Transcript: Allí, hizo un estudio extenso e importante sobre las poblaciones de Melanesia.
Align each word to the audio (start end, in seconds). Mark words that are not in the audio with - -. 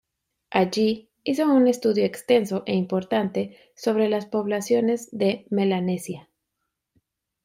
Allí, 0.49 1.11
hizo 1.23 1.45
un 1.45 1.67
estudio 1.67 2.03
extenso 2.05 2.63
e 2.65 2.73
importante 2.73 3.55
sobre 3.75 4.09
las 4.09 4.25
poblaciones 4.25 5.09
de 5.11 5.45
Melanesia. 5.51 6.27